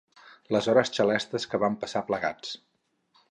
[0.55, 2.57] Les hores xalestes que vam passar plegats.